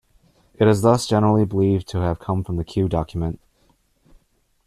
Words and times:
It 0.55 0.67
is 0.67 0.81
thus 0.81 1.05
generally 1.05 1.45
believed 1.45 1.87
to 1.89 1.99
have 1.99 2.17
come 2.17 2.43
from 2.43 2.55
the 2.57 2.63
Q 2.63 2.89
document. 2.89 3.39